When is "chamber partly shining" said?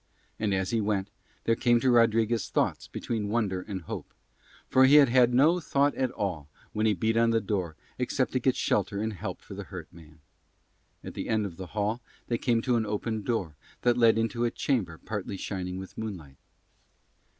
14.49-15.77